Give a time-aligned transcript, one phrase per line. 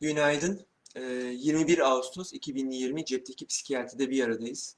[0.00, 0.66] Günaydın.
[0.94, 4.76] Ee, 21 Ağustos 2020 Cepteki Psikiyatride bir aradayız.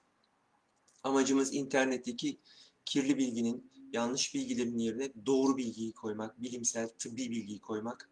[1.03, 2.41] Amacımız internetteki
[2.85, 8.11] kirli bilginin, yanlış bilgilerin yerine doğru bilgiyi koymak, bilimsel, tıbbi bilgiyi koymak.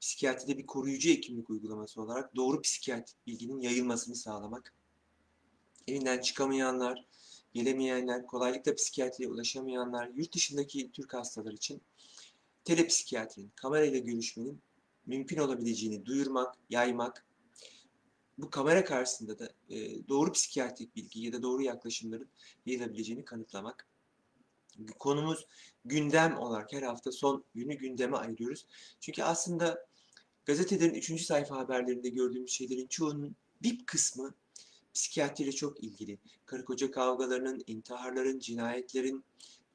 [0.00, 4.74] Psikiyatride bir koruyucu hekimlik uygulaması olarak doğru psikiyatrik bilginin yayılmasını sağlamak.
[5.88, 7.06] Evinden çıkamayanlar,
[7.52, 11.82] gelemeyenler, kolaylıkla psikiyatriye ulaşamayanlar, yurt dışındaki Türk hastalar için
[12.64, 14.62] telepsikiyatrinin, kamerayla görüşmenin
[15.08, 17.26] mümkün olabileceğini duyurmak, yaymak,
[18.38, 22.28] bu kamera karşısında da e, doğru psikiyatrik bilgi ya da doğru yaklaşımların
[22.66, 23.86] yayılabileceğini kanıtlamak.
[24.98, 25.46] Konumuz
[25.84, 28.66] gündem olarak her hafta son günü gündeme ayırıyoruz.
[29.00, 29.86] Çünkü aslında
[30.44, 31.24] gazetelerin 3.
[31.24, 34.34] sayfa haberlerinde gördüğümüz şeylerin çoğunun bir kısmı
[34.94, 36.18] psikiyatriyle çok ilgili.
[36.46, 39.24] Karı koca kavgalarının, intiharların, cinayetlerin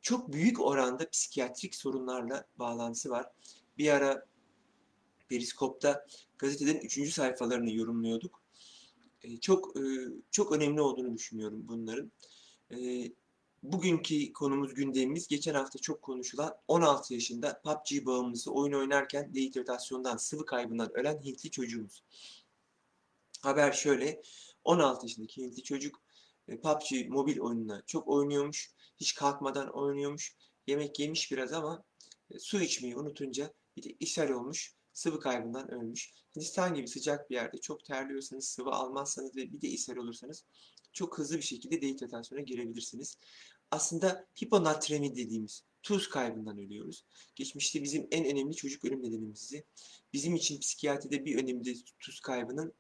[0.02, 3.32] çok büyük oranda psikiyatrik sorunlarla bağlantısı var.
[3.78, 4.26] Bir ara
[5.34, 6.06] Periskop'ta
[6.38, 7.14] gazetelerin 3.
[7.14, 8.42] sayfalarını yorumluyorduk.
[9.24, 9.82] E, çok e,
[10.32, 12.12] çok önemli olduğunu düşünüyorum bunların.
[12.72, 12.78] E,
[13.64, 20.46] bugünkü konumuz gündemimiz geçen hafta çok konuşulan 16 yaşında PUBG bağımlısı oyun oynarken dehidratasyondan, sıvı
[20.46, 22.04] kaybından ölen Hintli çocuğumuz.
[23.42, 24.22] Haber şöyle,
[24.64, 26.02] 16 yaşındaki Hintli çocuk
[26.48, 30.36] PUBG mobil oyununa çok oynuyormuş, hiç kalkmadan oynuyormuş,
[30.68, 31.84] yemek yemiş biraz ama
[32.40, 36.12] su içmeyi unutunca bir de ishal olmuş sıvı kaybından ölmüş.
[36.36, 40.46] Hindistan gibi sıcak bir yerde çok terliyorsanız, sıvı almazsanız ve bir de ishal olursanız
[40.94, 43.18] çok hızlı bir şekilde dehidratasyona girebilirsiniz.
[43.72, 47.06] Aslında hiponatremi dediğimiz tuz kaybından ölüyoruz.
[47.36, 49.64] Geçmişte bizim en önemli çocuk ölüm nedenimizi,
[50.14, 52.74] bizim için psikiyatride bir önemli tuz kaybının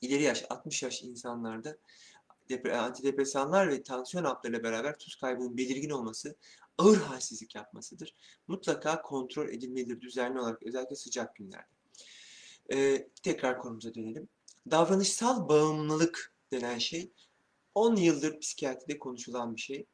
[0.00, 1.78] ileri yaş, 60 yaş insanlarda
[2.72, 6.36] antidepresanlar ve tansiyon haplarıyla beraber tuz kaybının belirgin olması
[6.78, 8.14] ağır halsizlik yapmasıdır.
[8.48, 11.66] Mutlaka kontrol edilmelidir düzenli olarak özellikle sıcak günlerde.
[12.72, 14.28] Ee, tekrar konumuza dönelim.
[14.70, 17.12] Davranışsal bağımlılık denen şey
[17.74, 19.86] 10 yıldır psikiyatride konuşulan bir şey.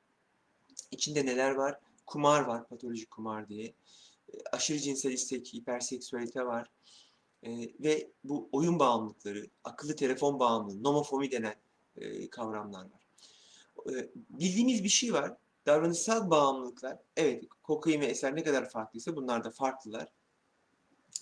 [0.91, 1.81] İçinde neler var?
[2.07, 3.75] Kumar var, patolojik kumar diye.
[4.53, 6.71] Aşırı cinsel istek, hiperseksüalite var.
[7.43, 7.51] Ee,
[7.81, 11.55] ve bu oyun bağımlılıkları, akıllı telefon bağımlılığı, nomofomi denen
[11.97, 13.07] e, kavramlar var.
[13.91, 15.37] Ee, bildiğimiz bir şey var.
[15.67, 20.09] Davranışsal bağımlılıklar, evet kokain ve eser ne kadar farklıysa bunlar da farklılar.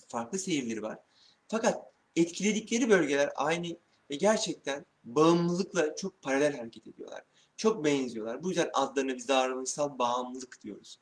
[0.07, 0.99] Farklı seyirleri var.
[1.47, 3.67] Fakat etkiledikleri bölgeler aynı
[4.09, 7.23] ve gerçekten bağımlılıkla çok paralel hareket ediyorlar.
[7.57, 8.43] Çok benziyorlar.
[8.43, 10.99] Bu yüzden adlarına biz davranışsal bağımlılık diyoruz.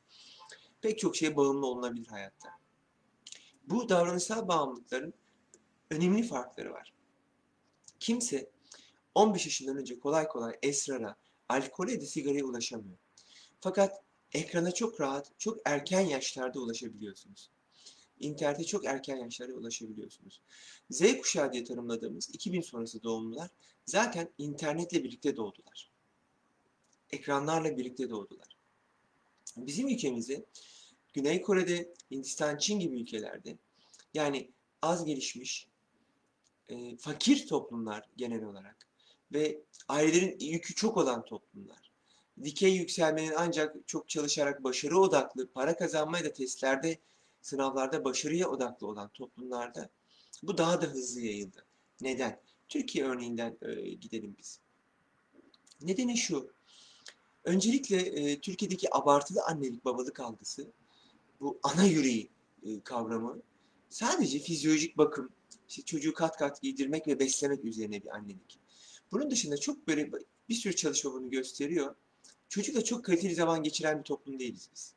[0.80, 2.48] Pek çok şeye bağımlı olunabilir hayatta.
[3.66, 5.14] Bu davranışsal bağımlılıkların
[5.90, 6.92] önemli farkları var.
[8.00, 8.53] Kimse
[9.14, 11.16] 15 yaşından önce kolay kolay esrara,
[11.48, 12.98] alkole de sigaraya ulaşamıyor.
[13.60, 14.02] Fakat
[14.32, 17.50] ekrana çok rahat, çok erken yaşlarda ulaşabiliyorsunuz.
[18.20, 20.40] İnternete çok erken yaşlarda ulaşabiliyorsunuz.
[20.90, 23.50] Z kuşağı diye tanımladığımız 2000 sonrası doğumlular
[23.86, 25.90] zaten internetle birlikte doğdular.
[27.10, 28.56] Ekranlarla birlikte doğdular.
[29.56, 30.44] Bizim ülkemizde
[31.12, 33.58] Güney Kore'de, Hindistan, Çin gibi ülkelerde
[34.14, 34.50] yani
[34.82, 35.68] az gelişmiş,
[36.68, 38.88] e, fakir toplumlar genel olarak
[39.32, 41.84] ve ailelerin yükü çok olan toplumlar
[42.42, 46.98] dikey yükselmenin ancak çok çalışarak başarı odaklı, para kazanmaya da testlerde,
[47.42, 49.90] sınavlarda başarıya odaklı olan toplumlarda
[50.42, 51.64] bu daha da hızlı yayıldı.
[52.00, 52.40] Neden?
[52.68, 54.60] Türkiye örneğinden e, gidelim biz.
[55.82, 56.50] Nedeni şu.
[57.44, 60.72] Öncelikle e, Türkiye'deki abartılı annelik babalık algısı,
[61.40, 62.30] bu ana yüreği
[62.62, 63.42] e, kavramı
[63.88, 65.30] sadece fizyolojik bakım,
[65.68, 68.63] işte çocuğu kat kat giydirmek ve beslemek üzerine bir annelik.
[69.12, 70.10] Bunun dışında çok böyle
[70.48, 71.94] bir sürü çalışma bunu gösteriyor.
[72.48, 74.94] Çocukla çok kaliteli zaman geçiren bir toplum değiliz biz.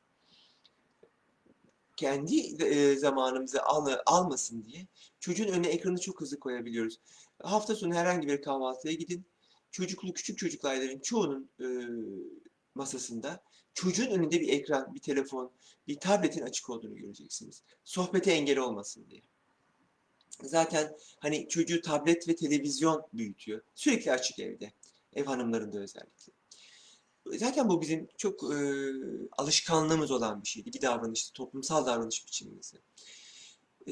[1.95, 4.87] Kendi e, zamanımızı al, almasın diye
[5.19, 6.99] çocuğun önüne ekranı çok hızlı koyabiliyoruz.
[7.43, 9.25] Hafta sonu herhangi bir kahvaltıya gidin.
[9.71, 11.65] Çocuklu küçük çocukların çoğunun e,
[12.75, 13.43] masasında
[13.73, 15.51] çocuğun önünde bir ekran, bir telefon,
[15.87, 17.63] bir tabletin açık olduğunu göreceksiniz.
[17.83, 19.21] Sohbete engel olmasın diye.
[20.43, 23.61] Zaten hani çocuğu tablet ve televizyon büyütüyor.
[23.75, 24.71] Sürekli açık evde.
[25.13, 26.33] Ev hanımlarında özellikle.
[27.25, 28.57] Zaten bu bizim çok e,
[29.37, 30.73] alışkanlığımız olan bir şeydi.
[30.73, 32.77] Bir davranıştı, toplumsal davranış biçimimizi.
[33.87, 33.91] E,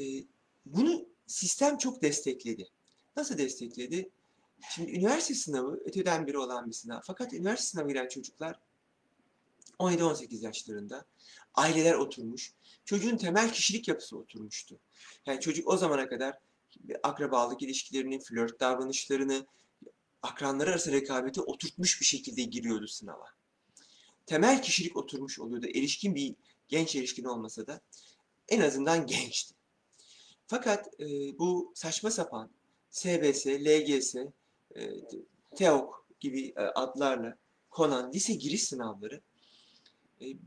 [0.66, 2.68] bunu sistem çok destekledi.
[3.16, 4.10] Nasıl destekledi?
[4.74, 7.00] Şimdi üniversite sınavı öteden biri olan bir sınav.
[7.04, 8.60] Fakat üniversite sınavı giren çocuklar
[9.78, 11.04] 17-18 yaşlarında
[11.54, 12.52] aileler oturmuş.
[12.86, 14.78] Çocuğun temel kişilik yapısı oturmuştu.
[15.26, 16.38] Yani çocuk o zamana kadar
[17.02, 19.46] akrabalık ilişkilerini, flört davranışlarını,
[20.22, 23.26] akranları arası rekabeti oturtmuş bir şekilde giriyordu sınava.
[24.26, 25.66] Temel kişilik oturmuş oluyordu.
[25.66, 26.34] Erişkin bir
[26.68, 27.80] genç erişkin olmasa da
[28.48, 29.54] en azından gençti.
[30.46, 32.50] Fakat e, bu saçma sapan
[32.90, 34.14] SBS, LGS,
[34.76, 34.90] e,
[35.56, 37.36] TEOK gibi e, adlarla
[37.70, 39.20] konan lise giriş sınavları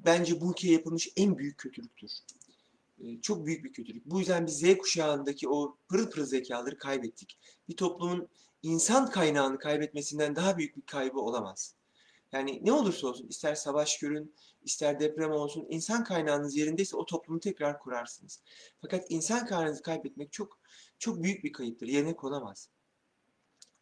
[0.06, 2.12] bence bu ülkeye yapılmış en büyük kötülüktür.
[3.04, 4.06] E, çok büyük bir kötülük.
[4.06, 7.38] Bu yüzden biz Z kuşağındaki o pırıl pırıl zekaları kaybettik.
[7.70, 8.28] Bir toplumun
[8.64, 11.76] insan kaynağını kaybetmesinden daha büyük bir kaybı olamaz.
[12.32, 17.40] Yani ne olursa olsun, ister savaş görün, ister deprem olsun, insan kaynağınız yerindeyse o toplumu
[17.40, 18.42] tekrar kurarsınız.
[18.82, 20.60] Fakat insan kaynağınızı kaybetmek çok
[21.00, 22.70] çok büyük bir kayıptır, yerine konamaz.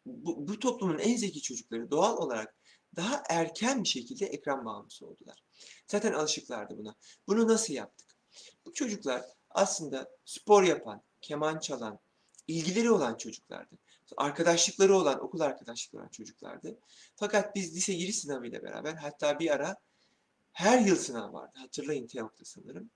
[0.06, 2.54] Bu, bu toplumun en zeki çocukları doğal olarak
[2.96, 5.44] daha erken bir şekilde ekran bağımlısı oldular.
[5.86, 6.94] Zaten alışıklardı buna.
[7.26, 8.06] Bunu nasıl yaptık?
[8.66, 11.98] Bu çocuklar aslında spor yapan, keman çalan,
[12.46, 13.78] ilgileri olan çocuklardı.
[14.16, 16.78] Arkadaşlıkları olan, okul arkadaşlıkları olan çocuklardı.
[17.16, 19.76] Fakat biz lise giriş sınavıyla beraber hatta bir ara
[20.52, 21.58] her yıl sınav vardı.
[21.58, 22.90] Hatırlayın TEOK'ta sanırım.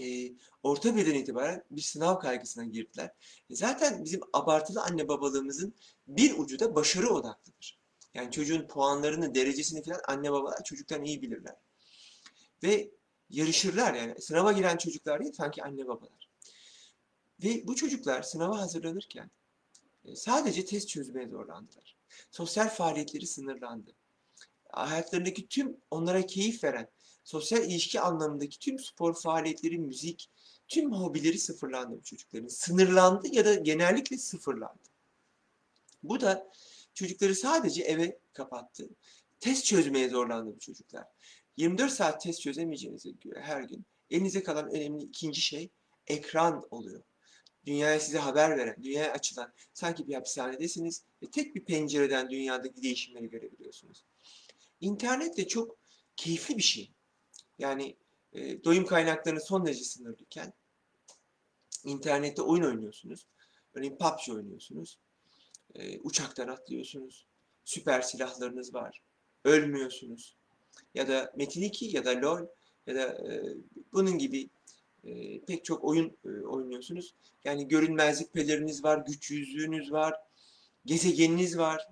[0.00, 0.32] E,
[0.62, 3.10] orta birden itibaren bir sınav kaygısına girdiler.
[3.50, 5.74] E, zaten bizim abartılı anne babalığımızın
[6.06, 7.83] bir ucu da başarı odaklıdır.
[8.14, 11.56] Yani çocuğun puanlarını, derecesini falan anne babalar çocuktan iyi bilirler.
[12.62, 12.90] Ve
[13.30, 14.20] yarışırlar yani.
[14.20, 16.30] Sınava giren çocuklar değil sanki anne babalar.
[17.44, 19.30] Ve bu çocuklar sınava hazırlanırken
[20.04, 21.96] e, sadece test çözmeye zorlandılar.
[22.30, 23.92] Sosyal faaliyetleri sınırlandı.
[24.68, 26.88] Hayatlarındaki tüm onlara keyif veren
[27.24, 30.30] sosyal ilişki anlamındaki tüm spor faaliyetleri, müzik,
[30.68, 32.48] tüm hobileri sıfırlandı bu çocukların.
[32.48, 34.88] Sınırlandı ya da genellikle sıfırlandı.
[36.02, 36.52] Bu da
[36.94, 38.88] çocukları sadece eve kapattı.
[39.40, 41.04] Test çözmeye zorlandı bu çocuklar.
[41.56, 45.70] 24 saat test çözemeyeceğinize göre her gün elinize kalan önemli ikinci şey
[46.06, 47.02] ekran oluyor.
[47.66, 53.30] Dünyaya size haber veren, dünyaya açılan sanki bir hapishanedesiniz ve tek bir pencereden dünyadaki değişimleri
[53.30, 54.04] görebiliyorsunuz.
[54.80, 55.76] İnternet de çok
[56.16, 56.90] keyifli bir şey.
[57.58, 57.96] Yani
[58.32, 60.52] e, doyum kaynaklarını son derece sınırlıyken
[61.84, 63.26] internette oyun oynuyorsunuz.
[63.74, 64.98] Örneğin PUBG oynuyorsunuz.
[65.74, 67.26] E, uçaktan atlıyorsunuz.
[67.64, 69.02] Süper silahlarınız var.
[69.44, 70.36] Ölmüyorsunuz.
[70.94, 72.46] Ya da Metin 2 ya da LoL
[72.86, 73.54] ya da e,
[73.92, 74.48] bunun gibi
[75.04, 77.14] e, pek çok oyun e, oynuyorsunuz.
[77.44, 80.14] Yani görünmezlik peleriniz var, güç yüzüğünüz var,
[80.86, 81.88] gezegeniniz var.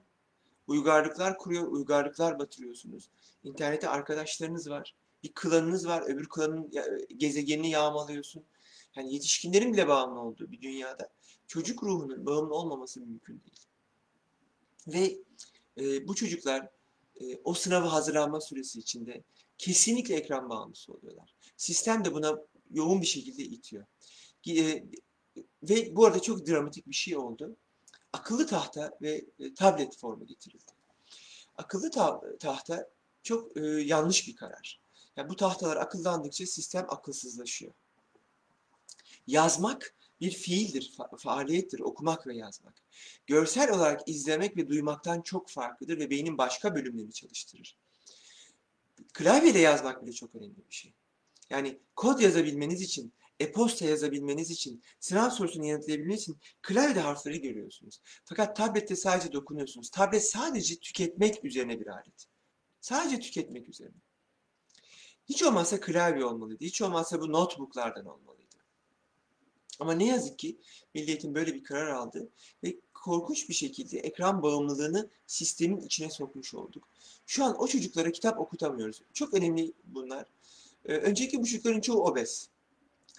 [0.67, 3.08] Uygarlıklar kuruyor, uygarlıklar batırıyorsunuz.
[3.44, 4.94] İnternette arkadaşlarınız var.
[5.23, 6.70] Bir klanınız var, öbür klanın
[7.17, 8.44] gezegenini yağmalıyorsun.
[8.96, 11.08] Yani yetişkinlerin bile bağımlı olduğu bir dünyada
[11.46, 13.67] çocuk ruhunun bağımlı olmaması mümkün değil.
[14.87, 15.19] Ve
[15.81, 16.69] e, bu çocuklar
[17.20, 19.23] e, o sınava hazırlanma süresi içinde
[19.58, 21.34] kesinlikle ekran bağımlısı oluyorlar.
[21.56, 22.38] Sistem de buna
[22.70, 23.87] yoğun bir şekilde itiyor.
[24.49, 24.84] E,
[25.62, 27.56] ve bu arada çok dramatik bir şey oldu.
[28.12, 30.73] Akıllı tahta ve e, tablet formu getirildi.
[31.56, 32.90] Akıllı ta tahta
[33.23, 34.81] çok e, yanlış bir karar.
[35.17, 37.73] Yani bu tahtalar akıllandıkça sistem akılsızlaşıyor.
[39.26, 42.74] Yazmak bir fiildir, fa faaliyettir, okumak ve yazmak.
[43.26, 47.78] Görsel olarak izlemek ve duymaktan çok farklıdır ve beynin başka bölümlerini çalıştırır.
[49.12, 50.94] Klavyeyle yazmak bile çok önemli bir şey.
[51.50, 58.00] Yani kod yazabilmeniz için, e-posta yazabilmeniz için, sınav sorusunu yanıtlayabilmeniz için klavyede harfleri görüyorsunuz.
[58.25, 59.90] Fakat tablette sadece dokunuyorsunuz.
[59.90, 62.26] Tablet sadece tüketmek üzerine bir alet.
[62.80, 64.00] Sadece tüketmek üzerine.
[65.28, 66.64] Hiç olmazsa klavye olmalıydı.
[66.64, 68.41] Hiç olmazsa bu notebooklardan olmalıydı.
[69.80, 70.56] Ama ne yazık ki
[70.94, 72.28] Milli böyle bir karar aldı
[72.64, 76.88] ve korkunç bir şekilde ekran bağımlılığını sistemin içine sokmuş olduk.
[77.26, 79.02] Şu an o çocuklara kitap okutamıyoruz.
[79.12, 80.26] Çok önemli bunlar.
[80.85, 82.49] Ee, öncelikle bu çocukların çoğu obez.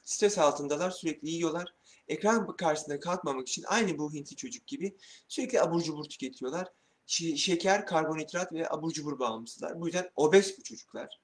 [0.04, 1.74] Stres altındalar, sürekli yiyorlar.
[2.08, 4.96] Ekran karşısında kalkmamak için aynı bu Hintli çocuk gibi
[5.28, 6.68] sürekli abur cubur tüketiyorlar.
[7.06, 9.82] Şeker, karbonhidrat ve abur cubur bağımlısılar.
[9.82, 11.20] Bu yüzden obez bu çocuklar.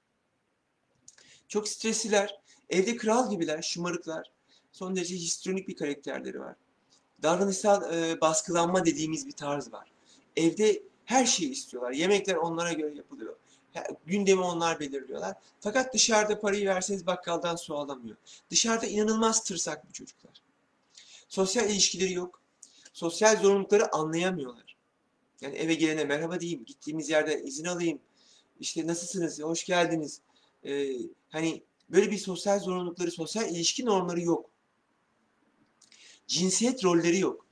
[1.48, 2.40] Çok stresliler.
[2.70, 4.30] Evde kral gibiler, şımarıklar.
[4.72, 6.56] Son derece histrionik bir karakterleri var.
[7.22, 9.88] Davranışsal e, baskılanma dediğimiz bir tarz var.
[10.36, 11.92] Evde her şeyi istiyorlar.
[11.92, 13.36] Yemekler onlara göre yapılıyor.
[14.06, 15.36] Gündemi onlar belirliyorlar.
[15.60, 18.16] Fakat dışarıda parayı verseniz bakkaldan su alamıyor.
[18.50, 20.42] Dışarıda inanılmaz tırsak bu çocuklar.
[21.28, 22.40] Sosyal ilişkileri yok.
[22.92, 24.76] Sosyal zorunlulukları anlayamıyorlar.
[25.40, 27.98] Yani eve gelene merhaba diyeyim, gittiğimiz yerde izin alayım.
[28.60, 30.20] İşte nasılsınız, hoş geldiniz.
[30.64, 30.92] Ee,
[31.30, 34.49] hani böyle bir sosyal zorunlulukları, sosyal ilişki normları yok.
[36.30, 37.46] Cinsiyet rolleri yok.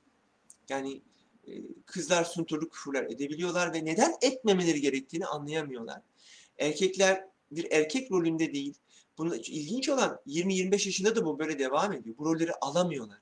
[0.69, 1.01] Yani
[1.47, 1.51] e,
[1.85, 6.01] kızlar sunturluk küfürler edebiliyorlar ve neden etmemeleri gerektiğini anlayamıyorlar.
[6.57, 8.73] Erkekler bir erkek rolünde değil.
[9.17, 12.17] Bunu ilginç olan 20-25 yaşında da bu böyle devam ediyor.
[12.17, 13.21] Bu rolleri alamıyorlar.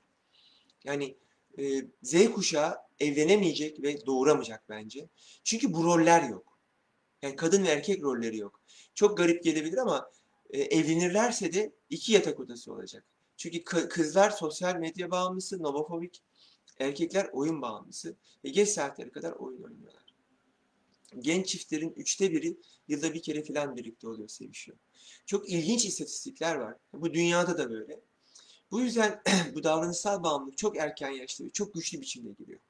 [0.84, 1.16] Yani
[1.58, 5.08] e, Z kuşağı evlenemeyecek ve doğuramayacak bence.
[5.44, 6.58] Çünkü bu roller yok.
[7.22, 8.60] Yani kadın ve erkek rolleri yok.
[8.94, 10.10] Çok garip gelebilir ama
[10.50, 13.04] e, evlenirlerse de iki yatak odası olacak.
[13.38, 16.22] Çünkü kı- kızlar sosyal medya bağımlısı, nomofobik,
[16.78, 20.14] erkekler oyun bağımlısı ve geç saatlere kadar oyun oynuyorlar.
[21.20, 22.56] Genç çiftlerin üçte biri
[22.88, 24.78] yılda bir kere falan birlikte oluyor, sevişiyor.
[25.26, 26.76] Çok ilginç istatistikler var.
[26.92, 28.00] Bu dünyada da böyle.
[28.70, 29.22] Bu yüzden
[29.54, 32.60] bu davranışsal bağımlılık çok erken yaşta ve çok güçlü biçimde giriyor.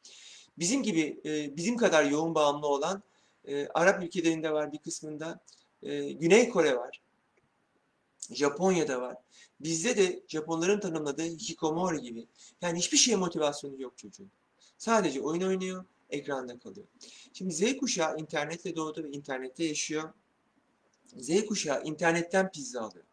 [0.58, 3.02] Bizim gibi, e, bizim kadar yoğun bağımlı olan
[3.44, 5.40] e, Arap ülkelerinde var bir kısmında,
[5.82, 7.02] e, Güney Kore var,
[8.30, 9.16] Japonya'da var.
[9.60, 12.26] Bizde de Japonların tanımladığı hikikomori gibi.
[12.62, 14.30] Yani hiçbir şeye motivasyonu yok çocuğun.
[14.78, 16.86] Sadece oyun oynuyor, ekranda kalıyor.
[17.32, 20.12] Şimdi Z kuşağı internetle doğdu ve internette yaşıyor.
[21.16, 23.04] Z kuşağı internetten pizza alıyor.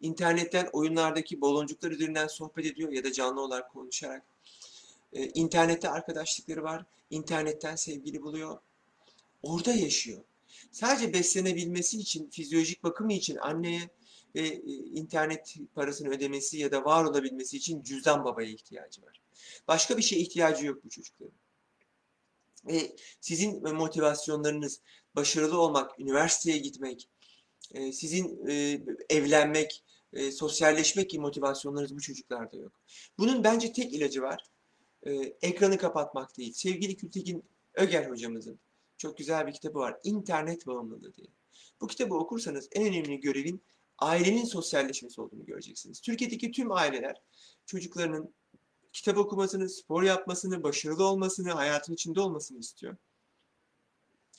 [0.00, 4.22] İnternetten oyunlardaki baloncuklar üzerinden sohbet ediyor ya da canlı olarak konuşarak.
[5.12, 6.84] Ee, internette arkadaşlıkları var.
[7.10, 8.58] İnternetten sevgili buluyor.
[9.42, 10.22] Orada yaşıyor.
[10.72, 13.90] Sadece beslenebilmesi için, fizyolojik bakımı için anneye
[14.36, 19.20] ve e, internet parasını ödemesi ya da var olabilmesi için cüzdan babaya ihtiyacı var.
[19.68, 21.34] Başka bir şeye ihtiyacı yok bu çocukların.
[22.66, 24.80] Ve sizin motivasyonlarınız
[25.16, 27.08] başarılı olmak, üniversiteye gitmek,
[27.74, 32.72] e, sizin e, evlenmek, e, sosyalleşmek gibi motivasyonlarınız bu çocuklarda yok.
[33.18, 34.44] Bunun bence tek ilacı var.
[35.06, 35.12] E,
[35.42, 36.52] ekranı kapatmak değil.
[36.52, 38.58] Sevgili Kültekin Öger hocamızın
[38.98, 39.96] çok güzel bir kitabı var.
[40.04, 41.28] İnternet bağımlılığı diye.
[41.80, 43.62] Bu kitabı okursanız en önemli görevin
[43.98, 46.00] ailenin sosyalleşmesi olduğunu göreceksiniz.
[46.00, 47.16] Türkiye'deki tüm aileler
[47.66, 48.34] çocuklarının
[48.92, 52.96] kitap okumasını, spor yapmasını, başarılı olmasını, hayatın içinde olmasını istiyor.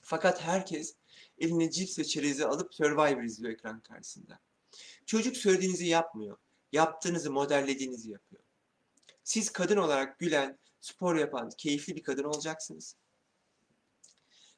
[0.02, 0.96] Fakat herkes
[1.40, 4.40] eline cips ve çerezi alıp Survivor izliyor ekran karşısında.
[5.06, 6.38] Çocuk söylediğinizi yapmıyor.
[6.72, 8.44] Yaptığınızı, modellediğinizi yapıyor.
[9.24, 12.96] Siz kadın olarak gülen, spor yapan, keyifli bir kadın olacaksınız.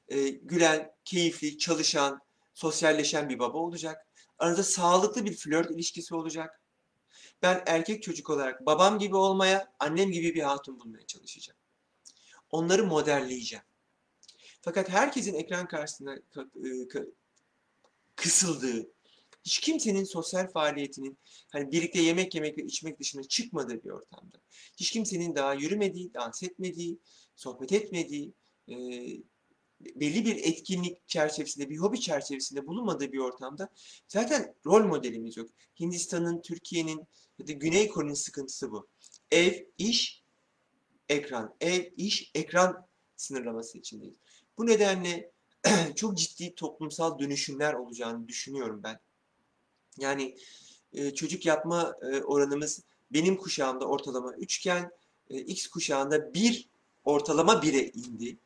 [0.07, 2.21] Ee, gülen, keyifli, çalışan,
[2.53, 4.07] sosyalleşen bir baba olacak.
[4.39, 6.61] Aranızda sağlıklı bir flört ilişkisi olacak.
[7.41, 11.59] Ben erkek çocuk olarak babam gibi olmaya, annem gibi bir hatun bulmaya çalışacağım.
[12.49, 13.65] Onları modelleyeceğim.
[14.61, 16.15] Fakat herkesin ekran karşısında
[18.15, 18.91] kısıldığı,
[19.43, 21.17] hiç kimsenin sosyal faaliyetinin
[21.51, 24.37] hani birlikte yemek yemek ve içmek dışına çıkmadığı bir ortamda,
[24.77, 26.99] hiç kimsenin daha yürümediği, dans etmediği,
[27.35, 28.33] sohbet etmediği,
[28.67, 28.75] e,
[29.81, 33.69] belli bir etkinlik çerçevesinde, bir hobi çerçevesinde bulunmadığı bir ortamda
[34.07, 35.49] zaten rol modelimiz yok.
[35.79, 37.07] Hindistan'ın, Türkiye'nin
[37.39, 38.87] ya da Güney Kore'nin sıkıntısı bu.
[39.31, 40.23] Ev, iş,
[41.09, 41.55] ekran.
[41.61, 44.15] Ev, iş, ekran sınırlaması içindeyiz.
[44.57, 45.31] Bu nedenle
[45.95, 48.99] çok ciddi toplumsal dönüşümler olacağını düşünüyorum ben.
[49.97, 50.35] Yani
[50.93, 54.91] e, çocuk yapma e, oranımız benim kuşağımda ortalama 3 iken
[55.29, 56.69] e, X kuşağında 1
[57.03, 58.37] ortalama 1'e indi.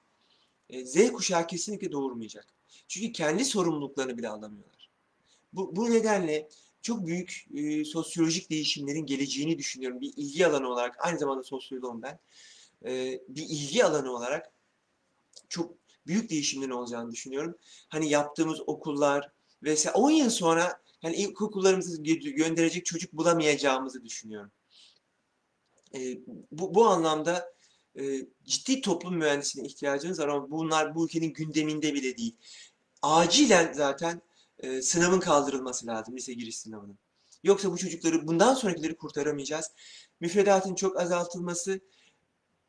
[0.70, 2.48] E, Z kuşağı kesinlikle doğurmayacak.
[2.88, 4.89] Çünkü kendi sorumluluklarını bile alamıyorlar.
[5.53, 6.50] Bu, bu nedenle
[6.82, 10.01] çok büyük e, sosyolojik değişimlerin geleceğini düşünüyorum.
[10.01, 12.20] Bir ilgi alanı olarak, aynı zamanda sosyoloğum ben.
[12.86, 14.51] E, bir ilgi alanı olarak
[15.50, 15.75] çok
[16.08, 17.58] büyük değişimlerin olacağını düşünüyorum.
[17.89, 19.32] Hani yaptığımız okullar
[19.63, 24.51] vesaire 10 yıl sonra yani ilkokullarımızı gönderecek çocuk bulamayacağımızı düşünüyorum.
[25.96, 26.00] E,
[26.51, 27.53] bu, bu anlamda
[28.00, 32.35] e, ciddi toplum mühendisine ihtiyacımız var ama bunlar bu ülkenin gündeminde bile değil.
[33.01, 34.21] Acilen zaten
[34.59, 36.97] e, sınavın kaldırılması lazım, lise giriş sınavının.
[37.43, 39.71] Yoksa bu çocukları, bundan sonrakileri kurtaramayacağız.
[40.19, 41.79] Müfredatın çok azaltılması,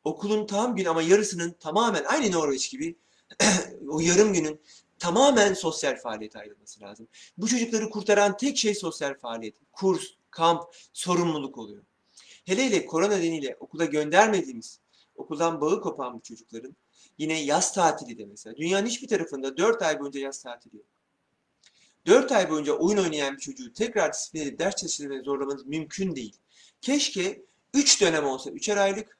[0.03, 2.95] okulun tam gün ama yarısının tamamen aynı Norveç gibi
[3.89, 4.61] o yarım günün
[4.99, 7.07] tamamen sosyal faaliyete ayrılması lazım.
[7.37, 9.55] Bu çocukları kurtaran tek şey sosyal faaliyet.
[9.71, 10.63] Kurs, kamp,
[10.93, 11.83] sorumluluk oluyor.
[12.45, 14.79] Hele hele korona nedeniyle okula göndermediğimiz,
[15.15, 16.75] okuldan bağı kopan bu çocukların
[17.17, 18.57] yine yaz tatili de mesela.
[18.57, 20.85] Dünyanın hiçbir tarafında 4 ay boyunca yaz tatili yok.
[22.05, 26.35] 4 ay boyunca oyun oynayan bir çocuğu tekrar disiplin edip ders çalıştırmaya zorlamanız mümkün değil.
[26.81, 29.17] Keşke 3 dönem olsa, 3'er aylık,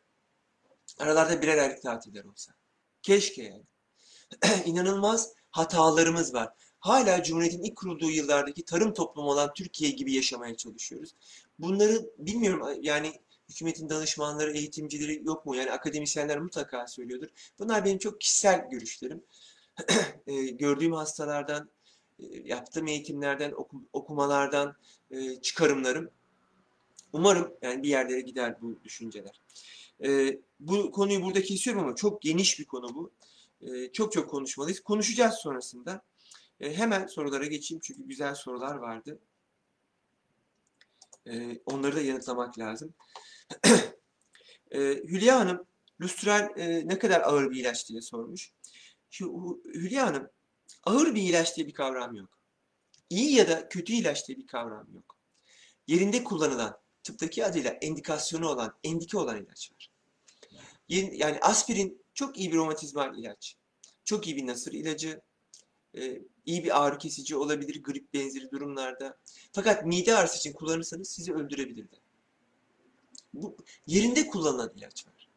[0.98, 2.54] aralarda birer aylık tatiller olsa.
[3.02, 3.64] Keşke yani.
[4.66, 6.50] İnanılmaz hatalarımız var.
[6.80, 11.16] Hala Cumhuriyet'in ilk kurulduğu yıllardaki tarım toplumu olan Türkiye gibi yaşamaya çalışıyoruz.
[11.60, 13.14] Bunları bilmiyorum yani
[13.50, 15.56] hükümetin danışmanları, eğitimcileri yok mu?
[15.56, 17.28] Yani akademisyenler mutlaka söylüyordur.
[17.60, 19.24] Bunlar benim çok kişisel görüşlerim.
[20.28, 21.70] e, gördüğüm hastalardan,
[22.20, 24.76] e, yaptığım eğitimlerden, oku, okumalardan
[25.12, 26.10] e, çıkarımlarım.
[27.14, 29.42] Umarım yani bir yerlere gider bu düşünceler.
[30.04, 33.12] E, bu konuyu burada kesiyorum ama çok geniş bir konu bu.
[33.62, 34.80] E, çok çok konuşmalıyız.
[34.80, 36.02] Konuşacağız sonrasında.
[36.60, 39.20] Hemen sorulara geçeyim çünkü güzel sorular vardı.
[41.66, 42.94] Onları da yanıtlamak lazım.
[44.72, 45.68] e, Hülya Hanım,
[46.02, 48.52] lustral e, ne kadar ağır bir ilaç diye sormuş.
[49.12, 50.30] Şu, Hülya Hanım,
[50.84, 52.40] ağır bir ilaç diye bir kavram yok.
[53.10, 55.18] İyi ya da kötü ilaç diye bir kavram yok.
[55.88, 59.92] Yerinde kullanılan, tıptaki adıyla endikasyonu olan, endike olan ilaç var.
[60.90, 63.56] Yani aspirin çok iyi bir romatizmal ilaç.
[64.04, 65.22] Çok iyi bir nasır ilacı.
[66.46, 69.18] iyi bir ağrı kesici olabilir grip benzeri durumlarda.
[69.54, 72.05] Fakat mide ağrısı için kullanırsanız sizi öldürebilir de.
[73.36, 73.56] Bu
[73.88, 75.28] yerinde kullanılan ilaç var.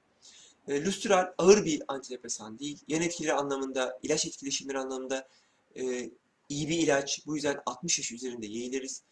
[0.69, 2.79] E, Lustral ağır bir antidepresan değil.
[2.89, 5.29] Yan etkileri anlamında, ilaç etkileşimleri anlamında
[5.77, 6.11] e,
[6.49, 7.27] iyi bir ilaç.
[7.27, 9.03] Bu yüzden 60 yaş üzerinde yeğleriz.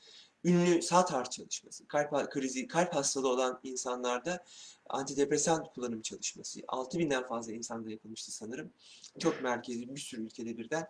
[0.44, 4.44] Ünlü Satar çalışması, kalp krizi, kalp hastalığı olan insanlarda
[4.88, 6.60] antidepresan kullanım çalışması.
[6.60, 8.70] 6000'den fazla insanda yapılmıştı sanırım.
[9.18, 10.86] Çok merkezli bir sürü ülkede birden.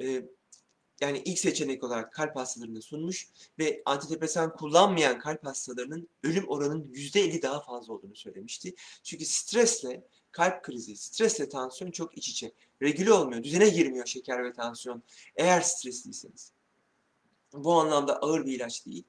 [0.00, 0.24] E,
[1.00, 3.28] yani ilk seçenek olarak kalp hastalarında sunmuş
[3.58, 8.74] ve antidepresan kullanmayan kalp hastalarının ölüm oranının %50 daha fazla olduğunu söylemişti.
[9.02, 12.52] Çünkü stresle kalp krizi, stresle tansiyon çok iç içe.
[12.82, 15.02] Regüle olmuyor, düzene girmiyor şeker ve tansiyon
[15.36, 16.52] eğer stresliyseniz.
[17.52, 19.04] Bu anlamda ağır bir ilaç değil.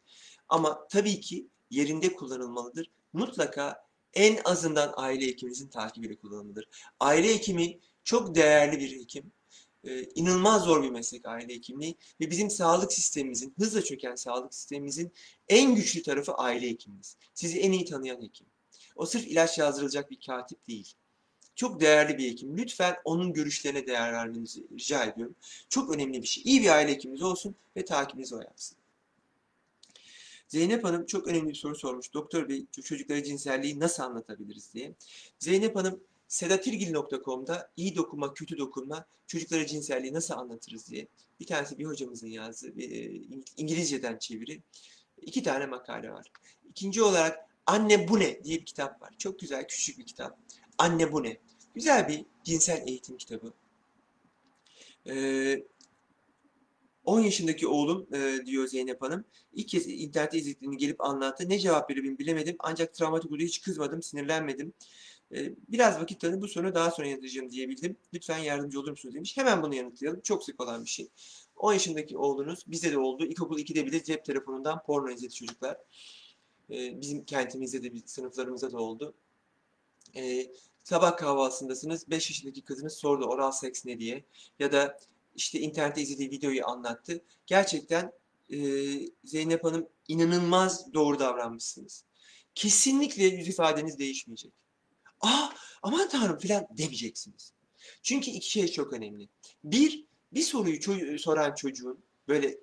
[0.49, 2.91] Ama tabii ki yerinde kullanılmalıdır.
[3.13, 6.67] Mutlaka en azından aile hekiminizin takibiyle kullanılmalıdır.
[6.99, 9.31] Aile hekimi çok değerli bir hekim.
[10.15, 15.11] İnanılmaz zor bir meslek aile hekimliği ve bizim sağlık sistemimizin, hızla çöken sağlık sistemimizin
[15.49, 17.15] en güçlü tarafı aile hekiminiz.
[17.33, 18.47] Sizi en iyi tanıyan hekim.
[18.95, 20.93] O sırf ilaç yazdırılacak bir katip değil.
[21.55, 22.57] Çok değerli bir hekim.
[22.57, 25.35] Lütfen onun görüşlerine değer vermenizi rica ediyorum.
[25.69, 26.43] Çok önemli bir şey.
[26.45, 28.77] İyi bir aile hekiminiz olsun ve takibinizi o yapsın.
[30.47, 32.13] Zeynep Hanım çok önemli bir soru sormuş.
[32.13, 34.93] Doktor Bey çocuklara cinselliği nasıl anlatabiliriz diye.
[35.39, 35.99] Zeynep Hanım
[36.31, 41.07] sedatirgil.com'da iyi dokunma, kötü dokunma, çocuklara cinselliği nasıl anlatırız diye
[41.39, 43.11] bir tanesi bir hocamızın yazdığı e,
[43.57, 44.61] İngilizceden çeviri.
[45.21, 46.31] iki tane makale var.
[46.69, 49.13] İkinci olarak Anne Bu Ne diye bir kitap var.
[49.17, 50.37] Çok güzel, küçük bir kitap.
[50.77, 51.37] Anne Bu Ne.
[51.75, 53.53] Güzel bir cinsel eğitim kitabı.
[55.07, 55.63] Ee,
[57.05, 59.25] 10 yaşındaki oğlum e, diyor Zeynep Hanım.
[59.53, 61.49] İlk kez internette izlediğini gelip anlattı.
[61.49, 62.55] Ne cevap verebilirim bilemedim.
[62.59, 64.73] Ancak travmatik olduğu hiç kızmadım, sinirlenmedim.
[65.33, 67.97] E, biraz vakit tanı bu sorunu daha sonra yanıtlayacağım diyebildim.
[68.13, 69.37] Lütfen yardımcı olur musunuz demiş.
[69.37, 70.21] Hemen bunu yanıtlayalım.
[70.21, 71.09] Çok sık olan bir şey.
[71.55, 73.25] 10 yaşındaki oğlunuz bizde de oldu.
[73.25, 75.77] İlkokul 2'de bile cep telefonundan porno izledi çocuklar.
[76.71, 79.13] E, bizim kentimizde de, sınıflarımızda da oldu.
[80.15, 80.51] E,
[80.83, 82.09] sabah kahvaltısındasınız.
[82.09, 84.23] 5 yaşındaki kızınız sordu oral seks ne diye.
[84.59, 84.97] Ya da
[85.35, 87.21] işte internette izlediği videoyu anlattı.
[87.45, 88.11] Gerçekten
[88.49, 88.57] e,
[89.23, 92.03] Zeynep Hanım inanılmaz doğru davranmışsınız.
[92.55, 94.51] Kesinlikle yüz ifadeniz değişmeyecek.
[95.21, 95.49] Aa
[95.83, 97.53] aman tanrım filan demeyeceksiniz.
[98.03, 99.29] Çünkü iki şey çok önemli.
[99.63, 102.57] Bir, bir soruyu ço- soran çocuğun böyle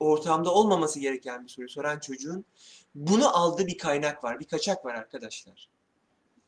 [0.00, 2.44] ortamda olmaması gereken bir soruyu soran çocuğun
[2.94, 5.68] bunu aldığı bir kaynak var, bir kaçak var arkadaşlar.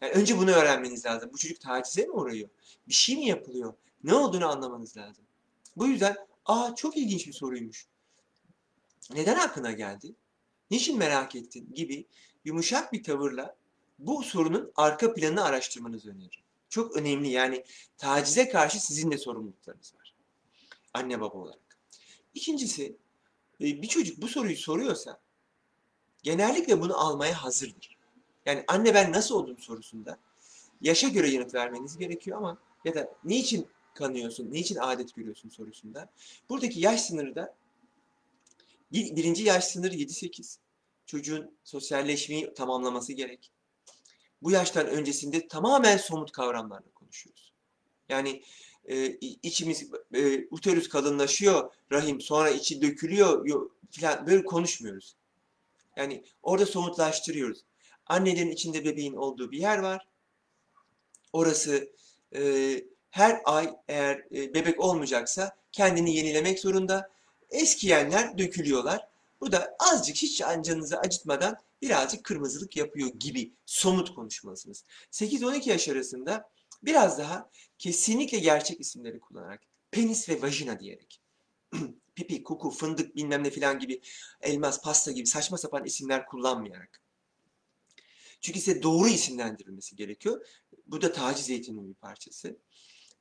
[0.01, 1.31] Yani önce bunu öğrenmeniz lazım.
[1.33, 2.49] Bu çocuk tacize mi uğruyor?
[2.89, 3.75] Bir şey mi yapılıyor?
[4.05, 5.25] Ne olduğunu anlamanız lazım.
[5.77, 6.17] Bu yüzden
[6.47, 7.87] aa çok ilginç bir soruymuş.
[9.15, 10.15] Neden aklına geldi?
[10.71, 12.07] Niçin merak ettin gibi
[12.45, 13.57] yumuşak bir tavırla
[14.01, 16.45] bu sorunun arka planını araştırmanızı öneririm.
[16.69, 17.65] Çok önemli yani
[17.99, 20.15] tacize karşı sizin de sorumluluklarınız var.
[20.95, 21.79] Anne baba olarak.
[22.35, 22.97] İkincisi
[23.61, 25.21] bir çocuk bu soruyu soruyorsa
[26.23, 27.97] genellikle bunu almaya hazırdır.
[28.47, 30.19] Yani anne ben nasıl oldum sorusunda
[30.81, 36.11] yaşa göre yanıt vermeniz gerekiyor ama ya da niçin kanıyorsun, niçin adet görüyorsun sorusunda.
[36.49, 37.57] Buradaki yaş sınırı da
[38.93, 40.57] birinci yaş sınırı 7-8.
[41.07, 43.51] Çocuğun sosyalleşmeyi tamamlaması gerek.
[44.43, 47.53] Bu yaştan öncesinde tamamen somut kavramlarla konuşuyoruz.
[48.09, 48.43] Yani
[48.85, 49.07] e,
[49.43, 53.49] içimiz e, uterus kalınlaşıyor, rahim sonra içi dökülüyor
[53.91, 55.17] falan böyle konuşmuyoruz.
[55.97, 57.65] Yani orada somutlaştırıyoruz.
[58.07, 60.07] Annelerin içinde bebeğin olduğu bir yer var.
[61.33, 61.91] Orası
[62.35, 62.75] e,
[63.11, 67.11] her ay eğer e, bebek olmayacaksa kendini yenilemek zorunda.
[67.51, 69.09] Eskiyenler dökülüyorlar.
[69.41, 74.85] Bu da azıcık hiç canınızı acıtmadan birazcık kırmızılık yapıyor gibi somut konuşmalısınız.
[75.11, 76.51] 8-12 yaş arasında
[76.83, 81.21] biraz daha kesinlikle gerçek isimleri kullanarak penis ve vajina diyerek
[82.15, 84.01] pipi, kuku, fındık bilmem ne filan gibi
[84.41, 87.01] elmas, pasta gibi saçma sapan isimler kullanmayarak.
[88.41, 90.47] Çünkü size doğru isimlendirilmesi gerekiyor.
[90.87, 92.57] Bu da taciz eğitiminin bir parçası.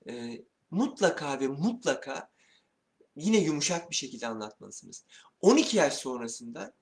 [0.09, 0.41] Ee,
[0.71, 2.29] mutlaka ve mutlaka
[3.15, 5.05] yine yumuşak bir şekilde anlatmalısınız.
[5.41, 6.73] 12 yaş sonrasında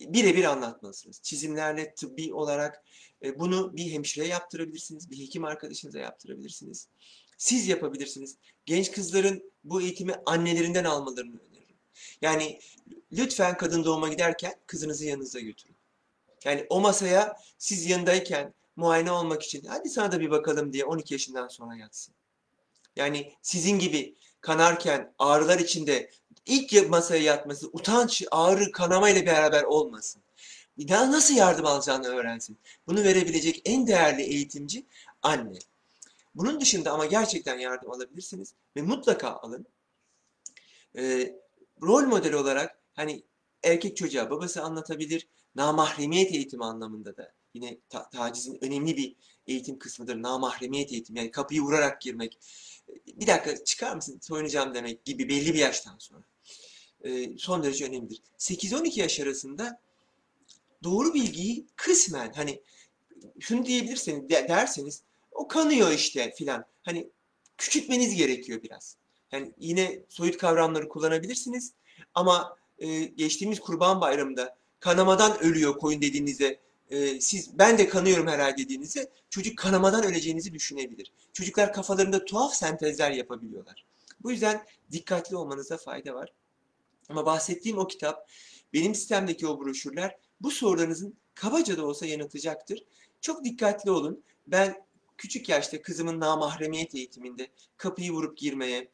[0.00, 1.20] birebir anlatmalısınız.
[1.22, 2.84] Çizimlerle tıbbi olarak
[3.22, 6.88] e, bunu bir hemşireye yaptırabilirsiniz, bir hekim arkadaşınıza yaptırabilirsiniz.
[7.38, 8.36] Siz yapabilirsiniz.
[8.66, 11.76] Genç kızların bu eğitimi annelerinden almalarını öneririm.
[12.22, 12.60] Yani
[13.12, 15.76] lütfen kadın doğuma giderken kızınızı yanınıza götürün.
[16.44, 21.14] Yani o masaya siz yanındayken muayene olmak için hadi sana da bir bakalım diye 12
[21.14, 22.14] yaşından sonra yatsın.
[22.96, 26.10] Yani sizin gibi kanarken ağrılar içinde
[26.46, 30.22] ilk masaya yatması utanç, ağrı, kanama ile beraber olmasın.
[30.78, 32.58] Bir daha nasıl yardım alacağını öğrensin.
[32.86, 34.86] Bunu verebilecek en değerli eğitimci
[35.22, 35.58] anne.
[36.34, 39.66] Bunun dışında ama gerçekten yardım alabilirsiniz ve mutlaka alın.
[40.96, 41.36] Ee,
[41.82, 43.22] rol model olarak hani
[43.62, 50.22] erkek çocuğa babası anlatabilir, namahremiyet eğitimi anlamında da yine ta- tacizin önemli bir eğitim kısmıdır.
[50.22, 52.38] Namahremiyet eğitimi yani kapıyı vurarak girmek.
[53.06, 56.22] Bir dakika çıkar mısın soyunacağım demek gibi belli bir yaştan sonra.
[57.04, 58.20] Ee, son derece önemlidir.
[58.38, 59.80] 8-12 yaş arasında
[60.84, 62.60] doğru bilgiyi kısmen hani
[63.40, 66.64] şunu diyebilirseniz de- derseniz o kanıyor işte filan.
[66.82, 67.08] Hani
[67.58, 68.96] küçültmeniz gerekiyor biraz.
[69.32, 71.72] Yani yine soyut kavramları kullanabilirsiniz
[72.14, 76.58] ama e, geçtiğimiz Kurban Bayramı'nda kanamadan ölüyor koyun dediğinizde
[76.90, 81.12] e, siz ben de kanıyorum herhalde dediğinizde çocuk kanamadan öleceğinizi düşünebilir.
[81.32, 83.84] Çocuklar kafalarında tuhaf sentezler yapabiliyorlar.
[84.22, 86.32] Bu yüzden dikkatli olmanıza fayda var.
[87.08, 88.30] Ama bahsettiğim o kitap,
[88.72, 92.84] benim sistemdeki o broşürler bu sorularınızın kabaca da olsa yanıtacaktır.
[93.20, 94.22] Çok dikkatli olun.
[94.46, 94.86] Ben
[95.18, 98.90] küçük yaşta kızımın namahremiyet eğitiminde kapıyı vurup girmeye,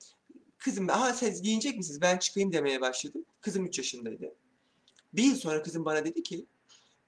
[0.59, 3.25] kızım aha siz giyinecek misiniz ben çıkayım demeye başladım.
[3.41, 4.35] Kızım 3 yaşındaydı.
[5.13, 6.47] Bir yıl sonra kızım bana dedi ki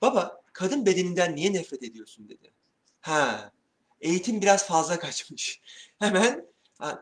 [0.03, 2.53] baba kadın bedeninden niye nefret ediyorsun dedi.
[3.01, 3.53] Ha
[4.01, 5.61] eğitim biraz fazla kaçmış.
[5.99, 6.47] Hemen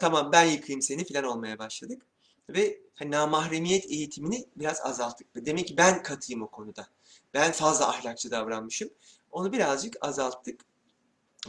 [0.01, 2.03] tamam ben yıkayayım seni falan olmaya başladık.
[2.49, 5.27] Ve hani namahremiyet eğitimini biraz azalttık.
[5.35, 6.87] Demek ki ben katıyım o konuda.
[7.35, 8.91] Ben fazla ahlakçı davranmışım.
[9.31, 10.61] Onu birazcık azalttık.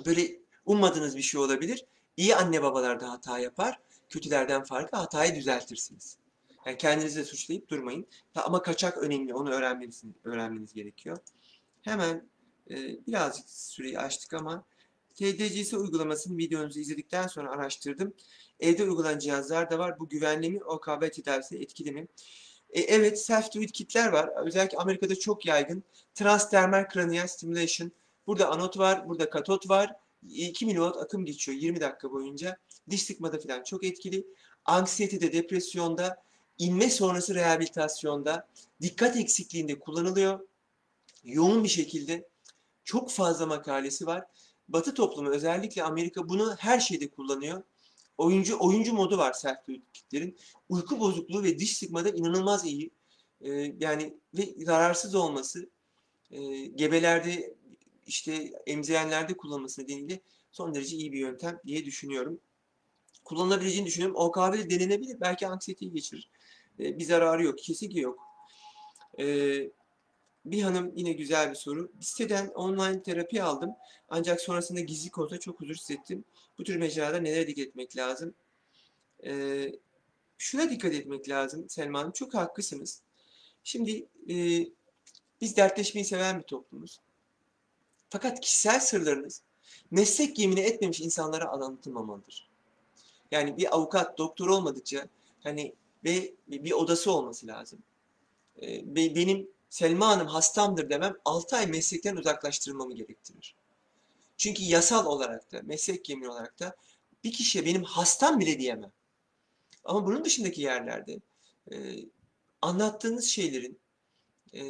[0.05, 1.85] Böyle ummadığınız bir şey olabilir.
[2.17, 3.79] İyi anne babalar da hata yapar.
[4.09, 6.17] Kötülerden farkı hatayı düzeltirsiniz.
[6.65, 8.07] Yani kendinizi de suçlayıp durmayın.
[8.35, 9.33] Ama kaçak önemli.
[9.33, 11.17] Onu öğrenmeniz, öğrenmeniz gerekiyor.
[11.81, 12.29] Hemen
[12.69, 12.75] e,
[13.07, 14.63] birazcık süreyi açtık ama
[15.19, 18.13] TDCS uygulamasını videonuzu izledikten sonra araştırdım.
[18.59, 19.99] Evde uygulanan cihazlar da var.
[19.99, 20.63] Bu güvenli mi?
[20.63, 22.07] OKB tedavisi etkili mi?
[22.69, 24.45] E, evet, self-do-it kitler var.
[24.45, 25.83] Özellikle Amerika'da çok yaygın.
[26.15, 27.91] Transdermal cranial stimulation.
[28.27, 29.95] Burada anot var, burada katot var.
[30.29, 32.57] 2 miliwatt akım geçiyor 20 dakika boyunca.
[32.89, 34.27] Diş sıkmada falan çok etkili.
[34.65, 36.23] Anksiyetede, depresyonda,
[36.57, 38.47] inme sonrası rehabilitasyonda,
[38.81, 40.39] dikkat eksikliğinde kullanılıyor.
[41.23, 42.27] Yoğun bir şekilde
[42.83, 44.25] çok fazla makalesi var.
[44.73, 47.63] Batı toplumu özellikle Amerika bunu her şeyde kullanıyor.
[48.17, 49.57] Oyuncu oyuncu modu var self
[49.93, 50.37] kitlerin.
[50.69, 52.91] Uyku bozukluğu ve diş sıkmada inanılmaz iyi.
[53.41, 55.69] Ee, yani ve zararsız olması
[56.31, 57.55] e, gebelerde
[58.07, 60.19] işte emzirenlerde kullanılması nedeniyle
[60.51, 62.39] son derece iyi bir yöntem diye düşünüyorum.
[63.25, 64.15] Kullanılabileceğini düşünüyorum.
[64.15, 65.19] OKB de denenebilir.
[65.21, 66.29] Belki anksiyeteyi geçirir.
[66.79, 67.59] Ee, bir zararı yok.
[67.59, 68.19] Kesinlikle yok.
[69.19, 69.71] Ee,
[70.45, 71.91] bir hanım yine güzel bir soru.
[71.99, 73.71] Bir siteden online terapi aldım.
[74.09, 76.23] Ancak sonrasında gizli konuda çok huzur hissettim.
[76.57, 78.33] Bu tür mecrada nelere dikkat etmek lazım?
[79.25, 79.71] Ee,
[80.37, 82.11] şuna dikkat etmek lazım Selma Hanım.
[82.11, 83.01] Çok haklısınız.
[83.63, 84.65] Şimdi e,
[85.41, 86.99] biz dertleşmeyi seven bir toplumuz.
[88.09, 89.41] Fakat kişisel sırlarınız
[89.91, 92.49] meslek yemini etmemiş insanlara anlatılmamalıdır.
[93.31, 95.07] Yani bir avukat, doktor olmadıkça
[95.43, 95.73] hani
[96.03, 97.79] ve bir odası olması lazım.
[98.61, 103.55] Ee, be- benim Selma Hanım hastamdır demem 6 ay meslekten uzaklaştırılmamı gerektirir.
[104.37, 106.75] Çünkü yasal olarak da, meslek yemini olarak da
[107.23, 108.91] bir kişiye benim hastam bile diyemem.
[109.83, 111.19] Ama bunun dışındaki yerlerde
[111.71, 111.95] e,
[112.61, 113.79] anlattığınız şeylerin
[114.53, 114.61] e,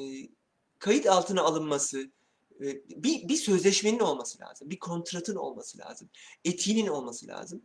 [0.79, 2.11] kayıt altına alınması,
[2.61, 2.65] e,
[3.03, 6.09] bir, bir sözleşmenin olması lazım, bir kontratın olması lazım,
[6.45, 7.61] etiğinin olması lazım.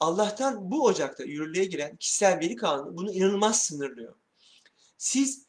[0.00, 4.14] Allah'tan bu Ocak'ta yürürlüğe giren kişisel veri kanunu bunu inanılmaz sınırlıyor.
[4.98, 5.45] Siz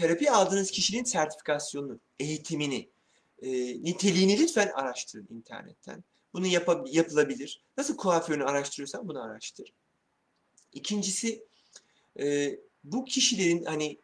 [0.00, 2.88] terapi aldığınız kişinin sertifikasyonunu, eğitimini,
[3.42, 3.50] e,
[3.82, 6.04] niteliğini lütfen araştırın internetten.
[6.32, 7.62] Bunu yap yapılabilir.
[7.78, 9.72] Nasıl kuaförünü araştırıyorsan bunu araştır.
[10.72, 11.44] İkincisi
[12.20, 13.98] e, bu kişilerin hani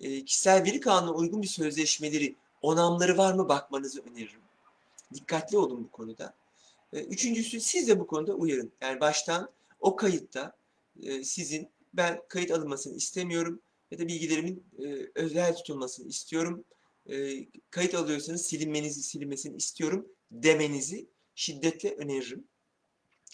[0.00, 4.40] e, kişisel veri kanununa uygun bir sözleşmeleri, onamları var mı bakmanızı öneririm.
[5.14, 6.34] Dikkatli olun bu konuda.
[6.92, 8.72] E, üçüncüsü siz de bu konuda uyarın.
[8.80, 10.52] Yani baştan o kayıtta
[11.02, 13.60] e, sizin ben kayıt alınmasını istemiyorum
[13.92, 16.64] ya da bilgilerimin e, özel tutulmasını istiyorum.
[17.06, 22.48] E, kayıt alıyorsanız silinmenizi silinmesini istiyorum demenizi şiddetle öneririm.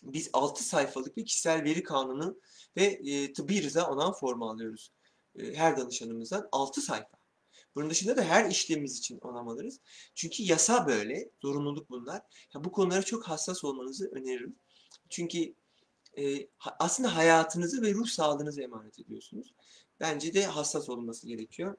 [0.02, 2.40] Biz 6 sayfalık bir kişisel veri kanunu
[2.76, 4.92] ve e, tıbbi rıza onan formu alıyoruz.
[5.38, 7.18] E, her danışanımızdan 6 sayfa.
[7.74, 9.80] Bunun dışında da her işlemimiz için onam alırız.
[10.14, 12.22] Çünkü yasa böyle, zorunluluk bunlar.
[12.54, 14.56] Ya bu konulara çok hassas olmanızı öneririm.
[15.10, 15.54] Çünkü
[16.18, 19.54] e, aslında hayatınızı ve ruh sağlığınızı emanet ediyorsunuz.
[20.00, 21.76] Bence de hassas olması gerekiyor.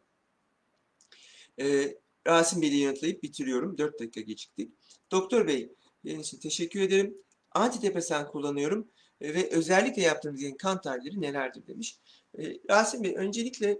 [1.60, 1.95] E,
[2.27, 3.77] Rasim Bey'i yanıtlayıp bitiriyorum.
[3.77, 4.73] 4 dakika geciktik.
[5.12, 5.71] Doktor Bey,
[6.03, 7.17] yayın için teşekkür ederim.
[7.51, 8.88] Antidepresan kullanıyorum
[9.21, 11.99] e, ve özellikle yaptığımız kan tahlilleri nelerdir demiş.
[12.39, 13.79] E, Rasim Bey, öncelikle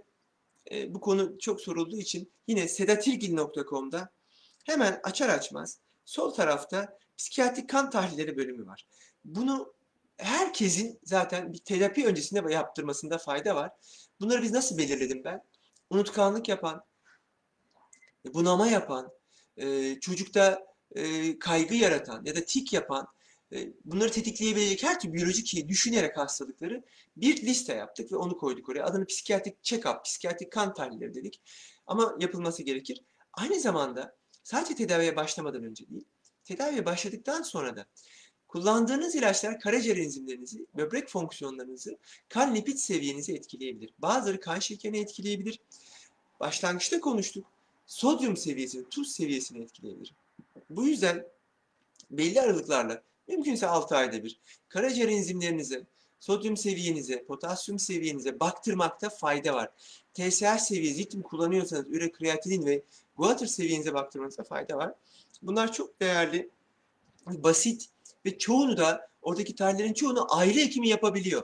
[0.70, 4.10] e, bu konu çok sorulduğu için yine sedatirgil.com'da
[4.64, 8.86] hemen açar açmaz sol tarafta psikiyatrik kan tahlilleri bölümü var.
[9.24, 9.74] Bunu
[10.22, 13.70] herkesin zaten bir terapi öncesinde yaptırmasında fayda var.
[14.20, 15.44] Bunları biz nasıl belirledim ben?
[15.90, 16.84] Unutkanlık yapan,
[18.34, 19.12] bunama yapan,
[19.56, 23.06] e, çocukta e, kaygı yaratan ya da tik yapan,
[23.52, 26.82] e, bunları tetikleyebilecek her türlü biyolojik düşünerek hastalıkları
[27.16, 28.84] bir liste yaptık ve onu koyduk oraya.
[28.84, 31.42] Adını psikiyatrik check-up, psikiyatrik kan tahlilleri dedik.
[31.86, 33.02] Ama yapılması gerekir.
[33.32, 36.04] Aynı zamanda sadece tedaviye başlamadan önce değil,
[36.44, 37.86] tedaviye başladıktan sonra da
[38.50, 41.96] kullandığınız ilaçlar karaciğer enzimlerinizi, böbrek fonksiyonlarınızı,
[42.28, 43.90] kan lipid seviyenizi etkileyebilir.
[43.98, 45.60] Bazıları kan şekerini etkileyebilir.
[46.40, 47.46] Başlangıçta konuştuk.
[47.86, 50.14] Sodyum seviyesini, tuz seviyesini etkileyebilir.
[50.70, 51.26] Bu yüzden
[52.10, 55.82] belli aralıklarla, mümkünse 6 ayda bir, karaciğer enzimlerinize,
[56.20, 59.70] sodyum seviyenize, potasyum seviyenize baktırmakta fayda var.
[60.14, 62.82] TSH seviyesi, ritim kullanıyorsanız üre kreatinin ve
[63.16, 64.94] guatr seviyenize baktırmanızda fayda var.
[65.42, 66.50] Bunlar çok değerli,
[67.26, 67.88] basit
[68.24, 71.42] ve çoğunu da oradaki tahlillerin çoğunu aile hekimi yapabiliyor.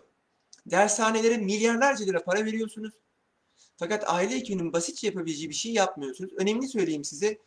[0.67, 2.95] Dershanelere milyarlarca lira para veriyorsunuz.
[3.77, 6.33] Fakat aile hekiminin basitçe yapabileceği bir şey yapmıyorsunuz.
[6.37, 7.39] Önemli söyleyeyim size.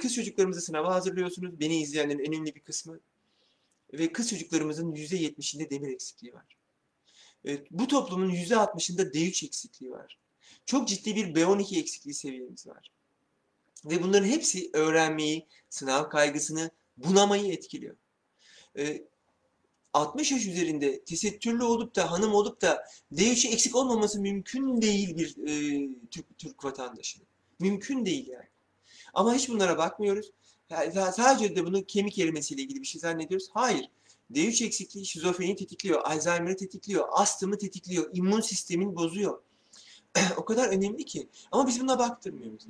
[0.00, 1.60] Kız çocuklarımızı sınava hazırlıyorsunuz.
[1.60, 3.00] Beni izleyenlerin en önemli bir kısmı.
[3.92, 6.56] Ve kız çocuklarımızın %70'inde demir eksikliği var.
[7.70, 10.18] Bu toplumun %60'ında D3 eksikliği var.
[10.66, 12.92] Çok ciddi bir B12 eksikliği seviyemiz var.
[13.84, 17.96] Ve bunların hepsi öğrenmeyi, sınav kaygısını, bunamayı etkiliyor.
[19.96, 25.36] 60 yaş üzerinde tesettürlü olup da hanım olup da D3'ü eksik olmaması mümkün değil bir
[25.48, 27.26] e, Türk, Türk vatandaşının.
[27.60, 28.48] Mümkün değil yani.
[29.14, 30.30] Ama hiç bunlara bakmıyoruz.
[30.70, 33.48] Yani sadece de bunu kemik erimesiyle ilgili bir şey zannediyoruz.
[33.52, 33.90] Hayır.
[34.32, 39.42] D3 eksikliği şizofreni tetikliyor, Alzheimer'ı tetikliyor, astımı tetikliyor, immün sistemin bozuyor.
[40.36, 41.28] o kadar önemli ki.
[41.52, 42.66] Ama biz buna baktırmıyoruz.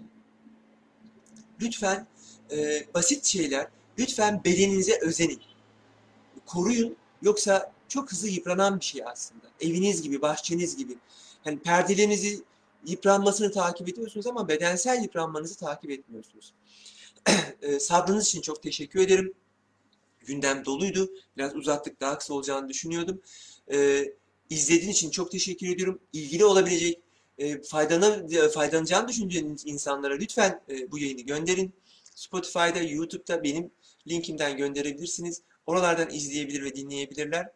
[1.60, 2.06] Lütfen
[2.50, 5.40] e, basit şeyler, lütfen bedeninize özenin.
[6.46, 6.96] Koruyun.
[7.22, 9.46] Yoksa çok hızlı yıpranan bir şey aslında.
[9.60, 10.98] Eviniz gibi, bahçeniz gibi.
[11.44, 12.42] Yani perdelerinizi
[12.86, 16.52] yıpranmasını takip ediyorsunuz ama bedensel yıpranmanızı takip etmiyorsunuz.
[17.80, 19.34] Sabrınız için çok teşekkür ederim.
[20.20, 21.10] Gündem doluydu.
[21.36, 23.20] Biraz uzattık, daha kısa olacağını düşünüyordum.
[23.72, 24.04] Ee,
[24.50, 25.98] izlediğin için çok teşekkür ediyorum.
[26.12, 27.00] İlgili olabilecek,
[27.38, 31.72] e, faydana, faydalanacağını düşündüğünüz insanlara lütfen e, bu yayını gönderin.
[32.14, 33.70] Spotify'da, YouTube'da benim
[34.08, 35.42] linkimden gönderebilirsiniz.
[35.66, 37.52] Oralardan izleyebilir ve dinleyebilirler.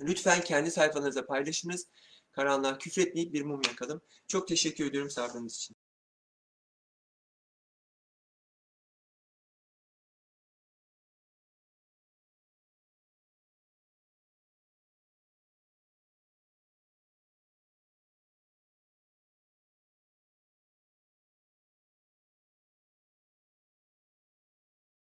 [0.00, 1.86] Lütfen kendi sayfanızda paylaşınız.
[2.32, 4.02] Karanlığa küfretmeyip bir mum yakalım.
[4.28, 5.76] Çok teşekkür ediyorum sabrınız için.